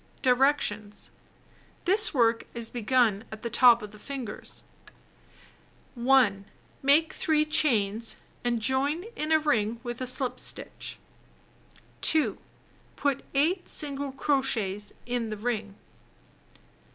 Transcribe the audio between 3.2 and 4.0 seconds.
at the top of the